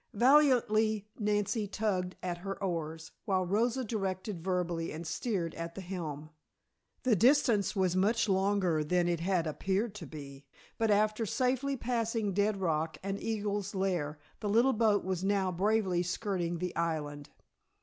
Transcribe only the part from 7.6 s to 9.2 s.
was much longer than it